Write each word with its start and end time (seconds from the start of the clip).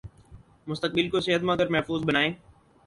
مستقبل 0.67 1.09
کو 1.09 1.19
صحت 1.21 1.41
مند 1.43 1.61
اور 1.61 1.69
محفوظ 1.69 2.03
بنائیں 2.05 2.31